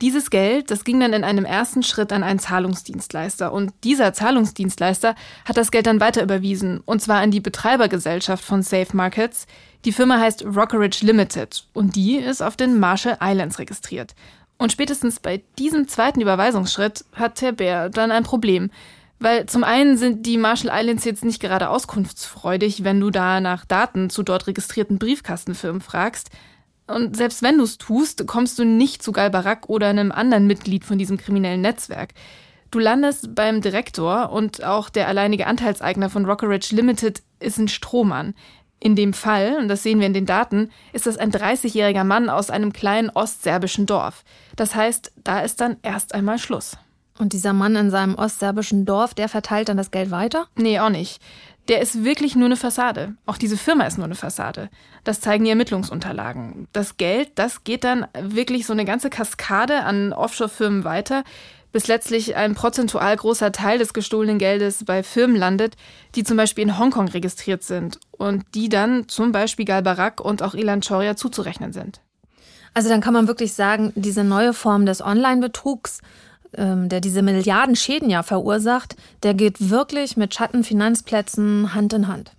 [0.01, 3.53] Dieses Geld, das ging dann in einem ersten Schritt an einen Zahlungsdienstleister.
[3.53, 6.81] Und dieser Zahlungsdienstleister hat das Geld dann weiter überwiesen.
[6.85, 9.47] Und zwar an die Betreibergesellschaft von Safe Markets.
[9.85, 11.65] Die Firma heißt Rockeridge Limited.
[11.73, 14.15] Und die ist auf den Marshall Islands registriert.
[14.57, 18.71] Und spätestens bei diesem zweiten Überweisungsschritt hat Herr Bär dann ein Problem.
[19.19, 23.63] Weil zum einen sind die Marshall Islands jetzt nicht gerade auskunftsfreudig, wenn du da nach
[23.63, 26.31] Daten zu dort registrierten Briefkastenfirmen fragst.
[26.87, 30.85] Und selbst wenn du es tust, kommst du nicht zu Galbarak oder einem anderen Mitglied
[30.85, 32.13] von diesem kriminellen Netzwerk.
[32.71, 38.35] Du landest beim Direktor und auch der alleinige Anteilseigner von Rockeridge Limited ist ein Strohmann.
[38.79, 42.29] In dem Fall, und das sehen wir in den Daten, ist das ein 30-jähriger Mann
[42.29, 44.23] aus einem kleinen ostserbischen Dorf.
[44.55, 46.77] Das heißt, da ist dann erst einmal Schluss.
[47.17, 50.47] Und dieser Mann in seinem ostserbischen Dorf, der verteilt dann das Geld weiter?
[50.55, 51.21] Nee, auch nicht.
[51.67, 53.15] Der ist wirklich nur eine Fassade.
[53.25, 54.69] Auch diese Firma ist nur eine Fassade.
[55.03, 56.67] Das zeigen die Ermittlungsunterlagen.
[56.73, 61.23] Das Geld, das geht dann wirklich so eine ganze Kaskade an Offshore-Firmen weiter,
[61.71, 65.75] bis letztlich ein prozentual großer Teil des gestohlenen Geldes bei Firmen landet,
[66.13, 70.53] die zum Beispiel in Hongkong registriert sind und die dann zum Beispiel Galbarak und auch
[70.53, 71.99] Ilan Choria zuzurechnen sind.
[72.73, 76.01] Also dann kann man wirklich sagen, diese neue Form des Online-Betrugs,
[76.57, 82.31] der diese Milliarden Schäden ja verursacht, der geht wirklich mit Schattenfinanzplätzen Hand in Hand.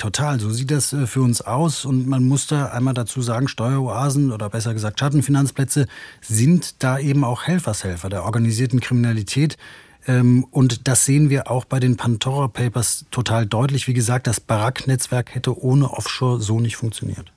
[0.00, 1.84] Total, so sieht das äh, für uns aus.
[1.84, 5.86] Und man muss da einmal dazu sagen, Steueroasen oder besser gesagt Schattenfinanzplätze
[6.22, 9.58] sind da eben auch Helfershelfer der organisierten Kriminalität.
[10.06, 13.88] Ähm, und das sehen wir auch bei den Pandora Papers total deutlich.
[13.88, 17.30] Wie gesagt, das Barack-Netzwerk hätte ohne Offshore so nicht funktioniert.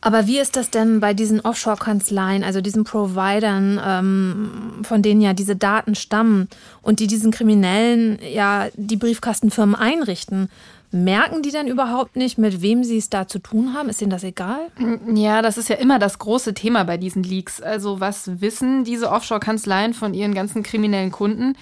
[0.00, 4.50] Aber wie ist das denn bei diesen Offshore-Kanzleien, also diesen Providern, ähm,
[4.82, 6.48] von denen ja diese Daten stammen
[6.82, 10.50] und die diesen Kriminellen ja die Briefkastenfirmen einrichten?
[10.90, 13.90] Merken die denn überhaupt nicht, mit wem sie es da zu tun haben?
[13.90, 14.68] Ist ihnen das egal?
[15.12, 17.60] Ja, das ist ja immer das große Thema bei diesen Leaks.
[17.60, 21.56] Also was wissen diese Offshore-Kanzleien von ihren ganzen kriminellen Kunden?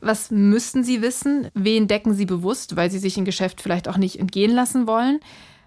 [0.00, 1.48] Was müssten sie wissen?
[1.54, 5.20] Wen decken sie bewusst, weil sie sich ein Geschäft vielleicht auch nicht entgehen lassen wollen?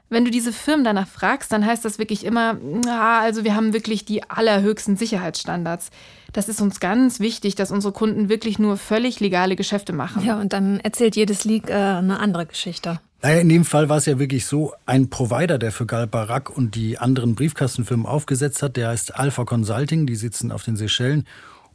[0.10, 3.74] Wenn du diese Firmen danach fragst, dann heißt das wirklich immer, ah, also wir haben
[3.74, 5.91] wirklich die allerhöchsten Sicherheitsstandards.
[6.34, 10.26] Das ist uns ganz wichtig, dass unsere Kunden wirklich nur völlig legale Geschäfte machen.
[10.26, 13.00] Ja, und dann erzählt jedes Leak äh, eine andere Geschichte.
[13.22, 16.50] Naja, in dem Fall war es ja wirklich so, ein Provider, der für Gal Barak
[16.50, 21.26] und die anderen Briefkastenfirmen aufgesetzt hat, der heißt Alpha Consulting, die sitzen auf den Seychellen.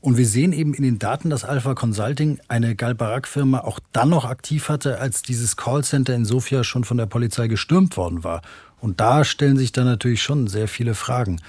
[0.04, 4.26] Und wir sehen eben in den Daten, dass Alpha Consulting eine Galbarak-Firma auch dann noch
[4.26, 8.42] aktiv hatte, als dieses Callcenter in Sofia schon von der Polizei gestürmt worden war.
[8.82, 11.40] Und da stellen sich dann natürlich schon sehr viele Fragen.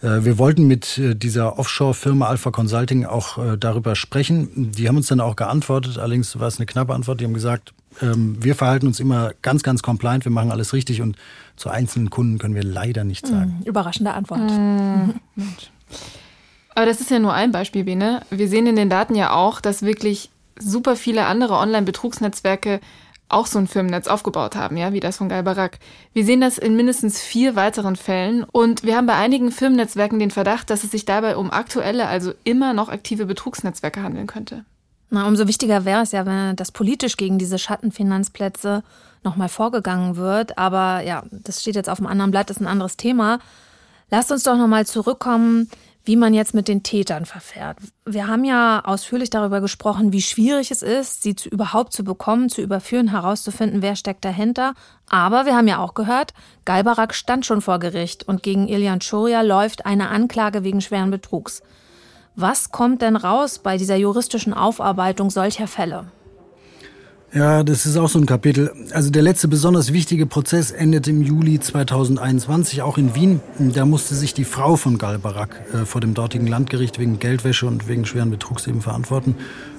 [0.00, 4.72] Äh, wir wollten mit äh, dieser Offshore-Firma Alpha Consulting auch äh, darüber sprechen.
[4.72, 7.20] Die haben uns dann auch geantwortet, allerdings war es eine knappe Antwort.
[7.20, 11.02] Die haben gesagt, ähm, wir verhalten uns immer ganz, ganz compliant, wir machen alles richtig
[11.02, 11.16] und
[11.54, 13.58] zu einzelnen Kunden können wir leider nichts sagen.
[13.58, 14.40] Mhm, überraschende Antwort.
[15.36, 15.44] Mhm.
[16.80, 18.22] Aber das ist ja nur ein Beispiel, Bene.
[18.30, 22.80] Wir sehen in den Daten ja auch, dass wirklich super viele andere Online-Betrugsnetzwerke
[23.28, 25.78] auch so ein Firmennetz aufgebaut haben, ja, wie das von Guy Barak.
[26.14, 30.30] Wir sehen das in mindestens vier weiteren Fällen und wir haben bei einigen Firmennetzwerken den
[30.30, 34.64] Verdacht, dass es sich dabei um aktuelle, also immer noch aktive Betrugsnetzwerke handeln könnte.
[35.10, 38.82] Na, umso wichtiger wäre es ja, wenn das politisch gegen diese Schattenfinanzplätze
[39.22, 40.56] nochmal vorgegangen wird.
[40.56, 43.38] Aber ja, das steht jetzt auf dem anderen Blatt, ist ein anderes Thema.
[44.10, 45.68] Lasst uns doch nochmal zurückkommen
[46.04, 47.78] wie man jetzt mit den Tätern verfährt.
[48.06, 52.48] Wir haben ja ausführlich darüber gesprochen, wie schwierig es ist, sie zu, überhaupt zu bekommen,
[52.48, 54.74] zu überführen, herauszufinden, wer steckt dahinter.
[55.08, 56.32] Aber wir haben ja auch gehört,
[56.64, 61.62] Galbarak stand schon vor Gericht und gegen Ilian Choria läuft eine Anklage wegen schweren Betrugs.
[62.34, 66.06] Was kommt denn raus bei dieser juristischen Aufarbeitung solcher Fälle?
[67.32, 68.72] Ja, das ist auch so ein Kapitel.
[68.92, 73.40] Also der letzte besonders wichtige Prozess endet im Juli 2021, auch in Wien.
[73.56, 77.86] Da musste sich die Frau von Galbarak äh, vor dem dortigen Landgericht wegen Geldwäsche und
[77.86, 79.36] wegen schweren Betrugs eben verantworten.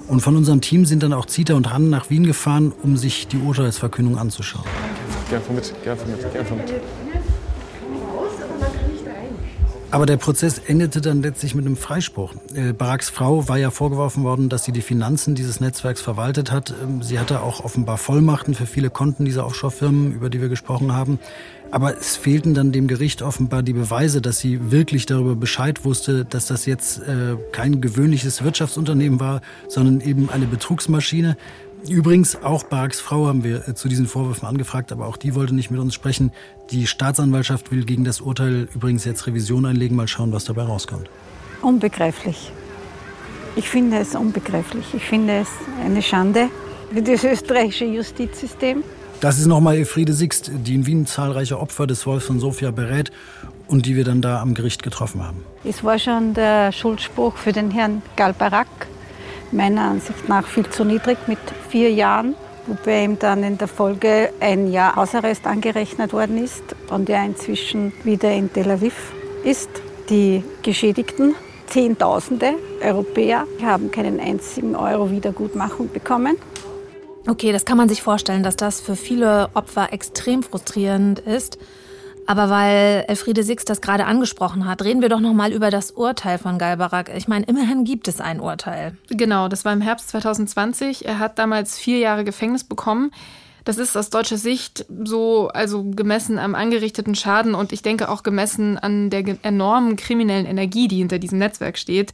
[0.07, 3.27] Und von unserem Team sind dann auch Zita und Han nach Wien gefahren, um sich
[3.27, 4.65] die Urteilsverkündung anzuschauen.
[5.29, 7.30] Geh einfach mit, geh einfach mit, geh einfach mit.
[9.91, 12.33] Aber der Prozess endete dann letztlich mit einem Freispruch.
[12.55, 16.73] Äh, Baracks Frau war ja vorgeworfen worden, dass sie die Finanzen dieses Netzwerks verwaltet hat.
[16.81, 20.93] Ähm, sie hatte auch offenbar Vollmachten für viele Konten dieser Offshore-Firmen, über die wir gesprochen
[20.93, 21.19] haben.
[21.71, 26.23] Aber es fehlten dann dem Gericht offenbar die Beweise, dass sie wirklich darüber Bescheid wusste,
[26.23, 31.35] dass das jetzt äh, kein gewöhnliches Wirtschaftsunternehmen war, sondern eben eine Betrugsmaschine.
[31.89, 35.55] Übrigens, auch Barks Frau haben wir äh, zu diesen Vorwürfen angefragt, aber auch die wollte
[35.55, 36.31] nicht mit uns sprechen.
[36.69, 39.95] Die Staatsanwaltschaft will gegen das Urteil übrigens jetzt Revision einlegen.
[39.97, 41.09] Mal schauen, was dabei rauskommt.
[41.61, 42.51] Unbegreiflich.
[43.55, 44.85] Ich finde es unbegreiflich.
[44.93, 45.47] Ich finde es
[45.83, 46.49] eine Schande
[46.93, 48.83] für das österreichische Justizsystem.
[49.19, 53.11] Das ist nochmal Elfriede Sixt, die in Wien zahlreiche Opfer des Wolfs von Sofia berät
[53.67, 55.43] und die wir dann da am Gericht getroffen haben.
[55.63, 58.67] Es war schon der Schuldspruch für den Herrn Galbarak
[59.51, 62.35] meiner Ansicht nach viel zu niedrig mit vier Jahren,
[62.67, 67.93] wobei ihm dann in der Folge ein Jahr Hausarrest angerechnet worden ist und er inzwischen
[68.03, 69.69] wieder in Tel Aviv ist.
[70.09, 71.35] Die Geschädigten,
[71.67, 76.35] Zehntausende Europäer, haben keinen einzigen Euro Wiedergutmachung bekommen.
[77.27, 81.59] Okay, das kann man sich vorstellen, dass das für viele Opfer extrem frustrierend ist.
[82.27, 85.91] Aber weil Elfriede Six das gerade angesprochen hat, reden wir doch noch mal über das
[85.91, 87.11] Urteil von Galbarak.
[87.15, 88.95] Ich meine, immerhin gibt es ein Urteil.
[89.09, 91.05] Genau, das war im Herbst 2020.
[91.05, 93.11] Er hat damals vier Jahre Gefängnis bekommen.
[93.63, 98.23] Das ist aus deutscher Sicht so, also gemessen am angerichteten Schaden und ich denke auch
[98.23, 102.11] gemessen an der enormen kriminellen Energie, die hinter diesem Netzwerk steht,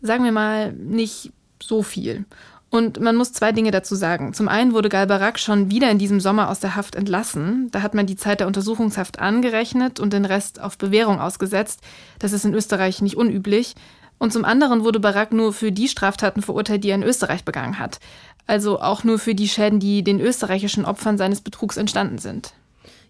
[0.00, 2.24] sagen wir mal, nicht so viel.
[2.70, 4.32] Und man muss zwei Dinge dazu sagen.
[4.32, 7.68] Zum einen wurde Galbarak schon wieder in diesem Sommer aus der Haft entlassen.
[7.72, 11.80] Da hat man die Zeit der Untersuchungshaft angerechnet und den Rest auf Bewährung ausgesetzt.
[12.20, 13.74] Das ist in Österreich nicht unüblich.
[14.18, 17.80] Und zum anderen wurde Barak nur für die Straftaten verurteilt, die er in Österreich begangen
[17.80, 17.98] hat.
[18.46, 22.52] Also auch nur für die Schäden, die den österreichischen Opfern seines Betrugs entstanden sind.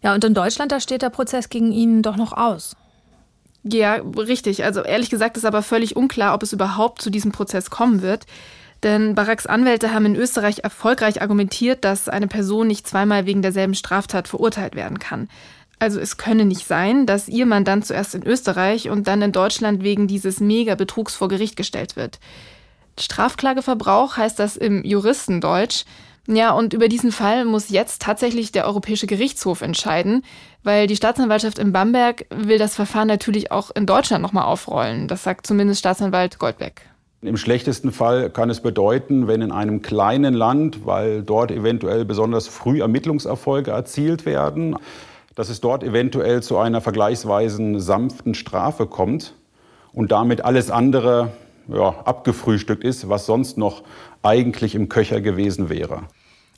[0.02, 2.76] Ja, und in Deutschland, da steht der Prozess gegen ihn doch noch aus.
[3.62, 4.64] Ja, richtig.
[4.64, 8.24] Also ehrlich gesagt ist aber völlig unklar, ob es überhaupt zu diesem Prozess kommen wird.
[8.82, 13.74] Denn Baracks Anwälte haben in Österreich erfolgreich argumentiert, dass eine Person nicht zweimal wegen derselben
[13.74, 15.28] Straftat verurteilt werden kann.
[15.78, 19.82] Also es könne nicht sein, dass ihr Mandant zuerst in Österreich und dann in Deutschland
[19.82, 22.20] wegen dieses Mega-Betrugs vor Gericht gestellt wird.
[22.98, 25.84] Strafklageverbrauch heißt das im Juristendeutsch.
[26.26, 30.22] Ja, und über diesen Fall muss jetzt tatsächlich der Europäische Gerichtshof entscheiden,
[30.62, 35.08] weil die Staatsanwaltschaft in Bamberg will das Verfahren natürlich auch in Deutschland nochmal aufrollen.
[35.08, 36.89] Das sagt zumindest Staatsanwalt Goldbeck.
[37.22, 42.48] Im schlechtesten Fall kann es bedeuten, wenn in einem kleinen Land, weil dort eventuell besonders
[42.48, 44.76] früh Ermittlungserfolge erzielt werden,
[45.34, 49.34] dass es dort eventuell zu einer vergleichsweise sanften Strafe kommt
[49.92, 51.32] und damit alles andere
[51.68, 53.82] ja, abgefrühstückt ist, was sonst noch
[54.22, 56.04] eigentlich im Köcher gewesen wäre.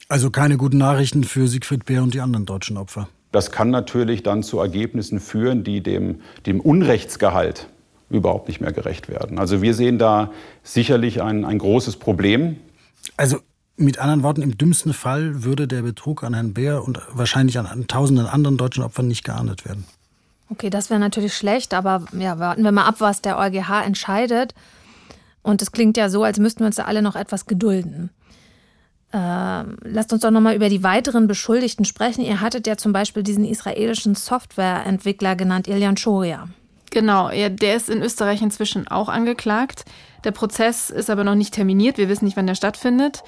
[0.09, 3.09] Also keine guten Nachrichten für Siegfried Bär und die anderen deutschen Opfer.
[3.33, 7.69] Das kann natürlich dann zu Ergebnissen führen, die dem, dem Unrechtsgehalt
[8.13, 9.39] überhaupt nicht mehr gerecht werden.
[9.39, 10.31] Also wir sehen da
[10.63, 12.57] sicherlich ein, ein großes Problem.
[13.17, 13.39] Also
[13.77, 17.67] mit anderen Worten, im dümmsten Fall würde der Betrug an Herrn Bär und wahrscheinlich an,
[17.67, 19.85] an tausenden anderen deutschen Opfern nicht geahndet werden.
[20.51, 24.55] Okay, das wäre natürlich schlecht, aber ja, warten wir mal ab, was der EuGH entscheidet.
[25.43, 28.11] Und es klingt ja so, als müssten wir uns da alle noch etwas gedulden.
[29.15, 32.23] Ähm, lasst uns doch nochmal über die weiteren Beschuldigten sprechen.
[32.23, 36.49] Ihr hattet ja zum Beispiel diesen israelischen Softwareentwickler genannt, Ilian Shoria.
[36.93, 39.87] Genau, ja, der ist in Österreich inzwischen auch angeklagt.
[40.25, 41.97] Der Prozess ist aber noch nicht terminiert.
[41.97, 43.25] Wir wissen nicht, wann der stattfindet.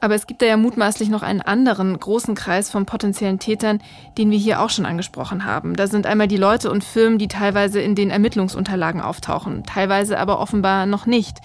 [0.00, 3.80] Aber es gibt da ja mutmaßlich noch einen anderen großen Kreis von potenziellen Tätern,
[4.18, 5.76] den wir hier auch schon angesprochen haben.
[5.76, 10.40] Da sind einmal die Leute und Firmen, die teilweise in den Ermittlungsunterlagen auftauchen, teilweise aber
[10.40, 11.38] offenbar noch nicht.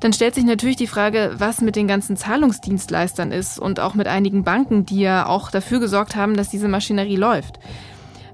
[0.00, 4.08] Dann stellt sich natürlich die Frage, was mit den ganzen Zahlungsdienstleistern ist und auch mit
[4.08, 7.60] einigen Banken, die ja auch dafür gesorgt haben, dass diese Maschinerie läuft.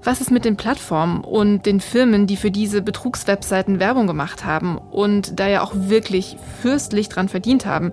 [0.03, 4.77] Was ist mit den Plattformen und den Firmen, die für diese Betrugswebseiten Werbung gemacht haben
[4.77, 7.91] und da ja auch wirklich fürstlich dran verdient haben?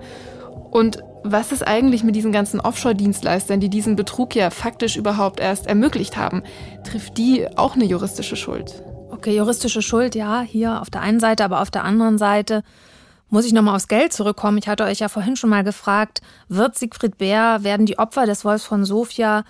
[0.71, 5.67] Und was ist eigentlich mit diesen ganzen Offshore-Dienstleistern, die diesen Betrug ja faktisch überhaupt erst
[5.67, 6.45] ermöglicht haben?
[6.85, 8.83] Trifft die auch eine juristische Schuld?
[9.11, 12.63] Okay, juristische Schuld, ja, hier auf der einen Seite, aber auf der anderen Seite
[13.29, 14.59] muss ich nochmal aufs Geld zurückkommen.
[14.59, 18.45] Ich hatte euch ja vorhin schon mal gefragt, wird Siegfried Bär, werden die Opfer des
[18.45, 19.45] Wolfs von Sofia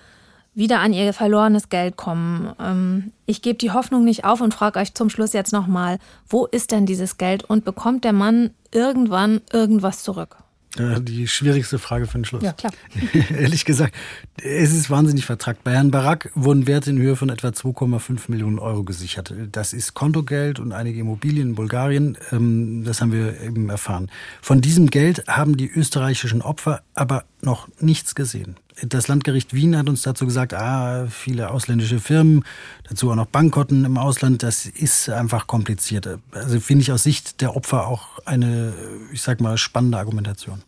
[0.57, 2.51] wieder an ihr verlorenes Geld kommen.
[2.59, 6.47] Ähm, ich gebe die Hoffnung nicht auf und frage euch zum Schluss jetzt nochmal, wo
[6.47, 10.37] ist denn dieses Geld und bekommt der Mann irgendwann irgendwas zurück?
[10.77, 12.43] Die schwierigste Frage für den Schluss.
[12.43, 12.71] Ja, klar.
[13.31, 13.95] Ehrlich gesagt,
[14.41, 15.63] es ist wahnsinnig vertrackt.
[15.63, 19.33] Bei Herrn Barak wurden Werte in Höhe von etwa 2,5 Millionen Euro gesichert.
[19.51, 22.17] Das ist Kontogeld und einige Immobilien in Bulgarien.
[22.31, 24.11] Ähm, das haben wir eben erfahren.
[24.41, 28.55] Von diesem Geld haben die österreichischen Opfer aber noch nichts gesehen.
[28.83, 32.43] Das Landgericht Wien hat uns dazu gesagt, ah, viele ausländische Firmen,
[32.87, 36.19] dazu auch noch Bankkonten im Ausland, das ist einfach kompliziert.
[36.31, 38.73] Also finde ich aus Sicht der Opfer auch eine,
[39.11, 40.61] ich sag mal, spannende Argumentation.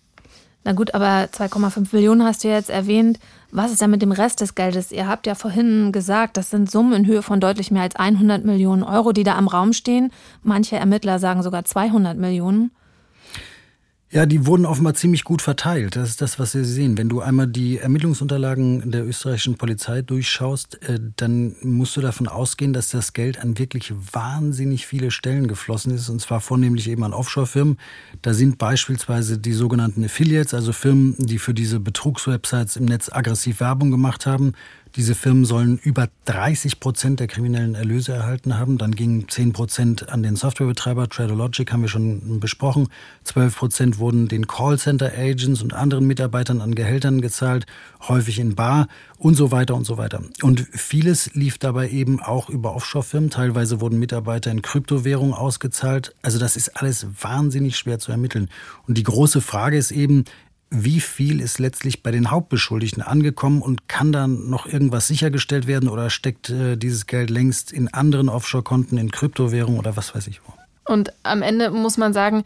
[0.64, 3.20] Na gut, aber 2,5 Millionen hast du jetzt erwähnt.
[3.52, 4.92] Was ist denn mit dem Rest des Geldes?
[4.92, 8.44] Ihr habt ja vorhin gesagt, das sind Summen in Höhe von deutlich mehr als 100
[8.44, 10.12] Millionen Euro, die da am Raum stehen.
[10.44, 12.72] Manche Ermittler sagen sogar 200 Millionen.
[14.12, 15.96] Ja, die wurden offenbar ziemlich gut verteilt.
[15.96, 16.98] Das ist das, was Sie sehen.
[16.98, 22.74] Wenn du einmal die Ermittlungsunterlagen der österreichischen Polizei durchschaust, äh, dann musst du davon ausgehen,
[22.74, 27.14] dass das Geld an wirklich wahnsinnig viele Stellen geflossen ist, und zwar vornehmlich eben an
[27.14, 27.78] Offshore-Firmen.
[28.24, 33.60] Da sind beispielsweise die sogenannten Affiliates, also Firmen, die für diese Betrugswebsites im Netz aggressiv
[33.60, 34.54] Werbung gemacht haben.
[34.96, 38.78] Diese Firmen sollen über 30 Prozent der kriminellen Erlöse erhalten haben.
[38.80, 41.08] Dann gingen 10 Prozent an den Softwarebetreiber.
[41.08, 42.88] Tradologic haben wir schon besprochen.
[43.24, 47.68] 12 Prozent wurden den Callcenter-Agents und anderen Mitarbeitern an Gehältern gezahlt,
[48.08, 48.88] häufig in Bar
[49.20, 50.24] und so weiter und so weiter.
[50.42, 53.30] Und vieles lief dabei eben auch über Offshore-Firmen.
[53.30, 56.16] Teilweise wurden Mitarbeiter in Kryptowährung ausgezahlt.
[56.24, 58.50] Also das ist alles wahnsinnig schwer zu ermitteln.
[58.88, 60.26] Und die große Frage ist eben,
[60.72, 65.90] wie viel ist letztlich bei den Hauptbeschuldigten angekommen und kann dann noch irgendwas sichergestellt werden
[65.90, 70.42] oder steckt äh, dieses Geld längst in anderen Offshore-Konten, in Kryptowährungen oder was weiß ich
[70.46, 70.54] wo?
[70.92, 72.44] Und am Ende muss man sagen,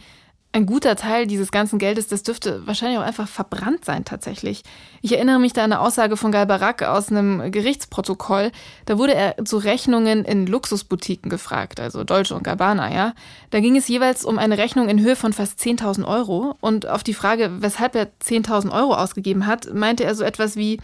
[0.54, 4.64] ein guter Teil dieses ganzen Geldes, das dürfte wahrscheinlich auch einfach verbrannt sein tatsächlich.
[5.02, 8.52] Ich erinnere mich da an eine Aussage von Gal Barak aus einem Gerichtsprotokoll.
[8.86, 13.14] Da wurde er zu Rechnungen in Luxusboutiquen gefragt, also Dolce und Gabbana, ja.
[13.50, 16.56] Da ging es jeweils um eine Rechnung in Höhe von fast 10.000 Euro.
[16.62, 20.80] Und auf die Frage, weshalb er 10.000 Euro ausgegeben hat, meinte er so etwas wie,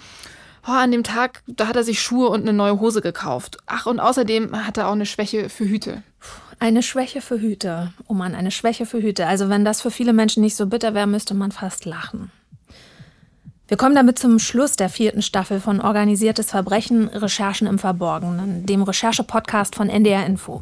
[0.67, 3.60] oh, an dem Tag, da hat er sich Schuhe und eine neue Hose gekauft.
[3.67, 6.01] Ach, und außerdem hat er auch eine Schwäche für Hüte.
[6.62, 7.93] Eine Schwäche für Hüte.
[8.08, 9.28] Oh Mann, eine Schwäche für Hüte.
[9.28, 12.32] Also wenn das für viele Menschen nicht so bitter wäre, müsste man fast lachen.
[13.69, 18.84] Wir kommen damit zum Schluss der vierten Staffel von Organisiertes Verbrechen, Recherchen im Verborgenen, dem
[18.84, 20.62] Recherche-Podcast von NDR Info.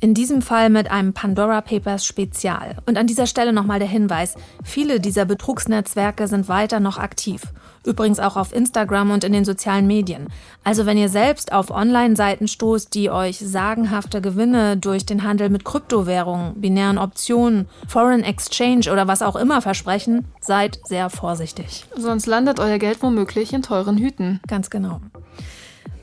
[0.00, 2.78] In diesem Fall mit einem Pandora Papers Spezial.
[2.86, 4.34] Und an dieser Stelle nochmal der Hinweis,
[4.64, 7.42] viele dieser Betrugsnetzwerke sind weiter noch aktiv.
[7.88, 10.28] Übrigens auch auf Instagram und in den sozialen Medien.
[10.62, 15.64] Also wenn ihr selbst auf Online-Seiten stoßt, die euch sagenhafte Gewinne durch den Handel mit
[15.64, 21.86] Kryptowährungen, binären Optionen, Foreign Exchange oder was auch immer versprechen, seid sehr vorsichtig.
[21.96, 24.40] Sonst landet euer Geld womöglich in teuren Hüten.
[24.46, 25.00] Ganz genau.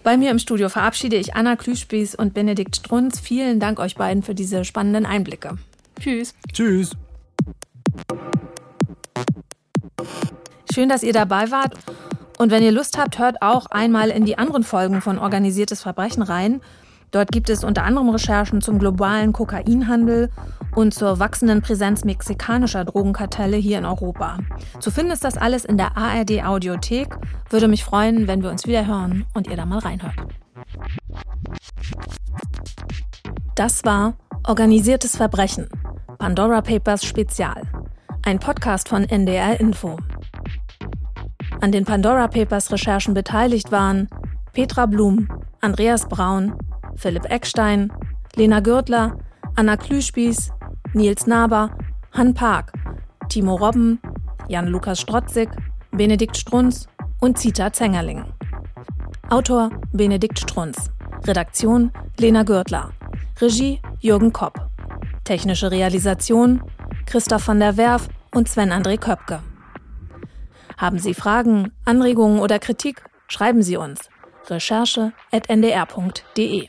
[0.01, 3.19] Bei mir im Studio verabschiede ich Anna Klüspieß und Benedikt Strunz.
[3.19, 5.59] Vielen Dank euch beiden für diese spannenden Einblicke.
[5.99, 6.33] Tschüss.
[6.51, 6.91] Tschüss.
[10.75, 11.73] Schön, dass ihr dabei wart.
[12.37, 16.21] Und wenn ihr Lust habt, hört auch einmal in die anderen Folgen von Organisiertes Verbrechen
[16.21, 16.59] rein.
[17.11, 20.29] Dort gibt es unter anderem Recherchen zum globalen Kokainhandel
[20.75, 24.39] und zur wachsenden Präsenz mexikanischer Drogenkartelle hier in Europa.
[24.81, 27.07] Zu finden ist das alles in der ARD Audiothek.
[27.49, 30.15] Würde mich freuen, wenn wir uns wieder hören und ihr da mal reinhört.
[33.55, 35.69] Das war Organisiertes Verbrechen.
[36.17, 37.61] Pandora Papers Spezial.
[38.23, 39.97] Ein Podcast von NDR Info.
[41.61, 44.07] An den Pandora Papers Recherchen beteiligt waren
[44.53, 45.27] Petra Blum,
[45.61, 46.53] Andreas Braun,
[46.95, 47.91] Philipp Eckstein,
[48.35, 49.17] Lena Gürtler,
[49.55, 50.51] Anna Klüspieß,
[50.93, 51.71] Nils Naber,
[52.13, 52.73] Han Park,
[53.29, 53.99] Timo Robben,
[54.47, 55.49] Jan-Lukas Strotzig,
[55.91, 56.87] Benedikt Strunz
[57.19, 58.25] und Zita Zengerling.
[59.29, 60.91] Autor Benedikt Strunz.
[61.25, 62.91] Redaktion Lena Gürtler.
[63.41, 64.69] Regie Jürgen Kopp.
[65.23, 66.61] Technische Realisation
[67.05, 69.39] Christoph van der Werf und Sven André Köpke.
[70.77, 73.01] Haben Sie Fragen, Anregungen oder Kritik?
[73.27, 74.09] Schreiben Sie uns
[74.47, 76.67] recherche.ndr.de.